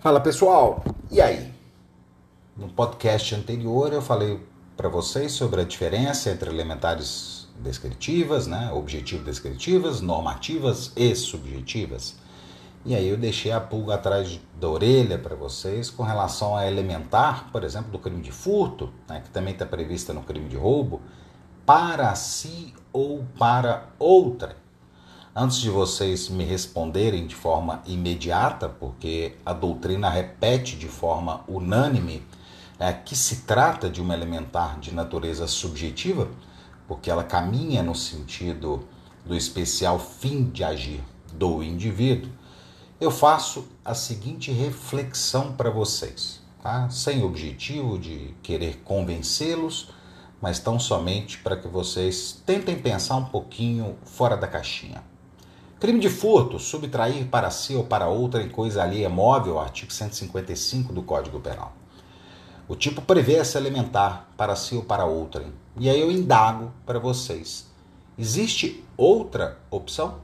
[0.00, 1.52] Fala pessoal, e aí?
[2.56, 4.40] No podcast anterior eu falei
[4.76, 12.14] para vocês sobre a diferença entre elementares descritivas, né, objetivo descritivas, normativas e subjetivas.
[12.86, 17.50] E aí eu deixei a pulga atrás da orelha para vocês com relação a elementar,
[17.50, 21.02] por exemplo, do crime de furto, né, que também está prevista no crime de roubo,
[21.66, 24.67] para si ou para outra.
[25.36, 32.26] Antes de vocês me responderem de forma imediata, porque a doutrina repete de forma unânime
[32.78, 36.28] é, que se trata de uma elementar de natureza subjetiva,
[36.86, 38.86] porque ela caminha no sentido
[39.24, 42.32] do especial fim de agir do indivíduo,
[43.00, 46.88] eu faço a seguinte reflexão para vocês, tá?
[46.90, 49.90] sem objetivo de querer convencê-los,
[50.40, 55.02] mas tão somente para que vocês tentem pensar um pouquinho fora da caixinha.
[55.80, 60.92] Crime de furto, subtrair para si ou para outra em coisa alheia móvel, artigo 155
[60.92, 61.72] do Código Penal.
[62.66, 65.46] O tipo prevê essa elementar para si ou para outra.
[65.76, 67.70] E aí eu indago para vocês:
[68.18, 70.20] existe outra opção?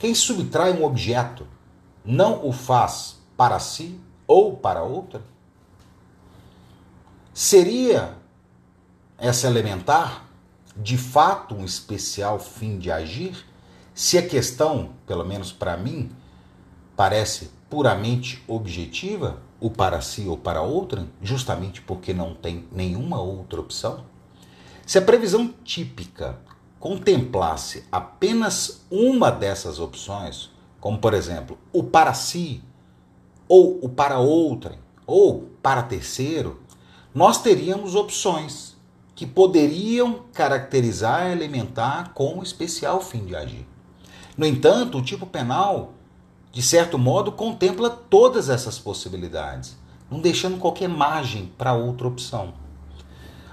[0.00, 1.46] Quem subtrai um objeto
[2.04, 5.22] não o faz para si ou para outra?
[7.32, 8.16] Seria
[9.16, 10.26] essa elementar
[10.76, 13.49] de fato um especial fim de agir?
[14.02, 16.08] Se a questão, pelo menos para mim,
[16.96, 23.60] parece puramente objetiva, o para si ou para outra, justamente porque não tem nenhuma outra
[23.60, 24.06] opção?
[24.86, 26.38] Se a previsão típica
[26.78, 30.48] contemplasse apenas uma dessas opções,
[30.80, 32.64] como por exemplo, o para si,
[33.46, 36.62] ou o para outrem, ou para terceiro,
[37.14, 38.78] nós teríamos opções
[39.14, 43.69] que poderiam caracterizar e alimentar com especial fim de agir.
[44.40, 45.92] No entanto, o tipo penal,
[46.50, 49.76] de certo modo, contempla todas essas possibilidades,
[50.10, 52.54] não deixando qualquer margem para outra opção.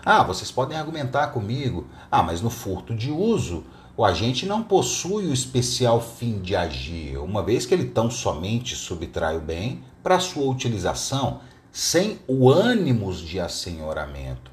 [0.05, 3.66] Ah, vocês podem argumentar comigo, ah, mas no furto de uso,
[3.97, 8.73] o agente não possui o especial fim de agir, uma vez que ele tão somente
[8.73, 14.50] subtrai o bem para sua utilização, sem o ânimos de assenhoramento.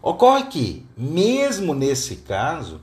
[0.00, 2.80] Ocorre que, mesmo nesse caso,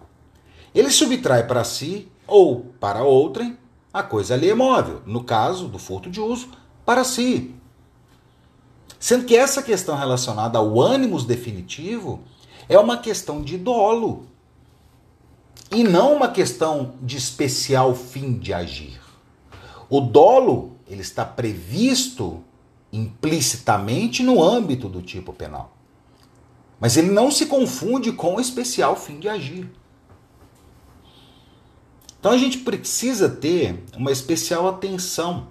[0.75, 3.57] ele subtrai para si ou para outrem,
[3.93, 6.49] a coisa ali é móvel, no caso do furto de uso,
[6.85, 7.55] para si.
[8.99, 12.21] Sendo que essa questão relacionada ao ânimos definitivo
[12.67, 14.25] é uma questão de dolo
[15.71, 18.99] e não uma questão de especial fim de agir.
[19.89, 22.43] O dolo ele está previsto
[22.91, 25.73] implicitamente no âmbito do tipo penal.
[26.79, 29.69] Mas ele não se confunde com o especial fim de agir.
[32.19, 35.47] Então a gente precisa ter uma especial atenção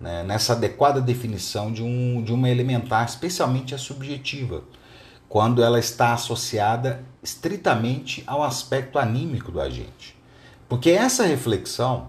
[0.00, 4.62] né, nessa adequada definição de, um, de uma elementar, especialmente a subjetiva,
[5.28, 10.16] quando ela está associada estritamente ao aspecto anímico do agente.
[10.68, 12.08] Porque essa reflexão,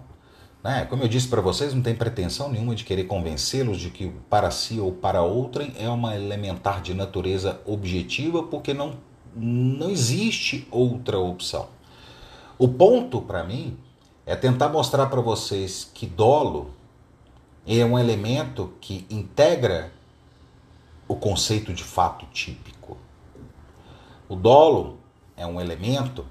[0.64, 4.10] né, como eu disse para vocês, não tem pretensão nenhuma de querer convencê-los de que
[4.30, 8.94] para si ou para outrem é uma elementar de natureza objetiva, porque não,
[9.36, 11.68] não existe outra opção.
[12.58, 13.78] O ponto, para mim,
[14.30, 16.70] é tentar mostrar para vocês que dolo
[17.66, 19.92] é um elemento que integra
[21.08, 22.96] o conceito de fato típico.
[24.28, 25.00] O dolo
[25.36, 26.28] é um elemento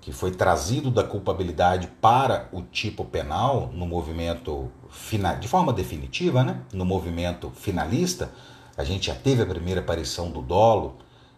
[0.00, 6.42] que foi trazido da culpabilidade para o tipo penal no movimento final, de forma definitiva,
[6.42, 6.62] né?
[6.72, 8.32] No movimento finalista,
[8.74, 10.96] a gente já teve a primeira aparição do dolo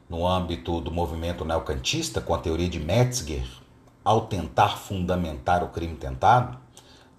[0.08, 3.59] no âmbito do movimento neocantista com a teoria de Metzger,
[4.04, 6.58] ao tentar fundamentar o crime tentado,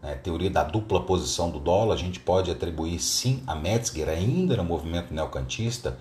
[0.02, 4.58] né, teoria da dupla posição do dolo, a gente pode atribuir sim a Metzger, ainda
[4.58, 5.98] no movimento neocantista.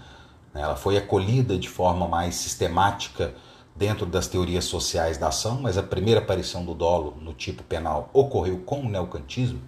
[0.54, 3.34] Né, ela foi acolhida de forma mais sistemática
[3.76, 8.10] dentro das teorias sociais da ação, mas a primeira aparição do dolo no tipo penal
[8.12, 9.60] ocorreu com o neocantismo.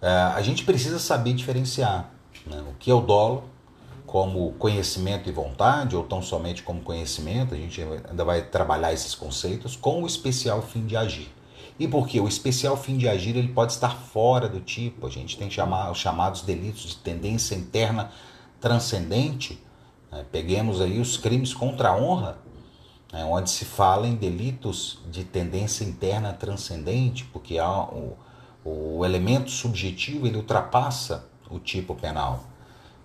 [0.00, 2.10] É, a gente precisa saber diferenciar
[2.46, 3.44] né, o que é o dolo
[4.08, 9.14] como conhecimento e vontade, ou tão somente como conhecimento, a gente ainda vai trabalhar esses
[9.14, 11.30] conceitos, com o especial fim de agir.
[11.78, 15.36] E porque o especial fim de agir ele pode estar fora do tipo, a gente
[15.36, 18.10] tem chamar, os chamados delitos de tendência interna
[18.58, 19.62] transcendente.
[20.10, 20.24] Né?
[20.32, 22.38] Peguemos aí os crimes contra a honra,
[23.12, 23.26] né?
[23.26, 28.16] onde se fala em delitos de tendência interna transcendente, porque há o,
[28.64, 32.44] o elemento subjetivo ele ultrapassa o tipo penal.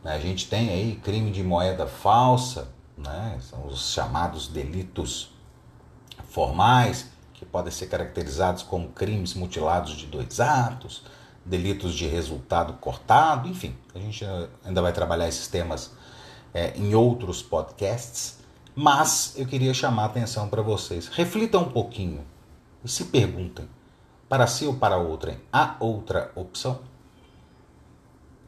[0.04, 0.14] Né?
[0.14, 3.38] A gente tem aí crime de moeda falsa, né?
[3.42, 5.32] são os chamados delitos
[6.30, 11.04] formais, que podem ser caracterizados como crimes mutilados de dois atos.
[11.46, 14.26] delitos de resultado cortado, enfim, a gente
[14.64, 15.92] ainda vai trabalhar esses temas
[16.54, 18.40] é, em outros podcasts,
[18.74, 21.08] mas eu queria chamar a atenção para vocês.
[21.08, 22.24] Reflitam um pouquinho
[22.84, 23.68] e se perguntem:
[24.30, 26.80] para si ou para outrem, há outra opção?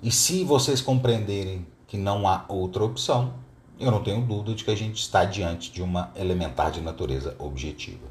[0.06, 3.34] E se vocês compreenderem que não há outra opção,
[3.80, 7.36] eu não tenho dúvida de que a gente está diante de uma elementar de natureza
[7.40, 8.06] objetiva.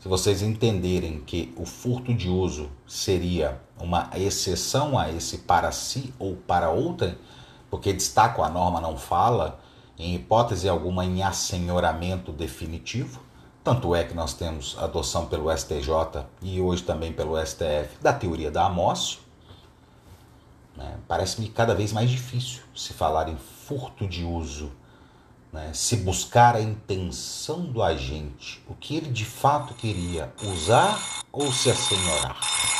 [0.00, 6.14] Se vocês entenderem que o furto de uso seria uma exceção a esse para si
[6.18, 7.14] ou para outrem,
[7.68, 9.60] porque destaco a norma não fala,
[9.98, 13.20] em hipótese alguma, em assenhoramento definitivo,
[13.62, 18.50] tanto é que nós temos adoção pelo STJ e hoje também pelo STF da teoria
[18.50, 19.27] da amócio.
[20.78, 20.96] Né?
[21.08, 24.70] Parece-me cada vez mais difícil se falar em furto de uso
[25.52, 31.50] né, se buscar a intenção do agente, o que ele de fato queria, usar ou
[31.52, 32.77] se assenhorar.